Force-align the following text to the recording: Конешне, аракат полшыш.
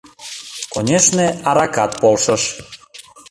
Конешне, 0.73 1.27
аракат 1.49 1.91
полшыш. 2.01 2.43